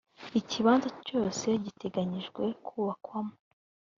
ikibanza 0.39 0.89
cyose 1.05 1.47
giteganyijwe 1.65 2.43
kubakwamo 2.65 3.33